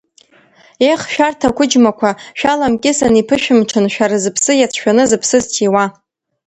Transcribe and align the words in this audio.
Ех, 0.91 1.01
шәарҭ 1.13 1.39
ақәыџьмақәа, 1.47 2.09
шәаламкьысын, 2.39 3.13
иԥышәымҽын, 3.21 3.85
шәара 3.93 4.17
зыԥсы 4.23 4.51
иацәшәаны 4.57 5.03
зыԥсы 5.09 5.37
зҭиуа. 5.43 5.85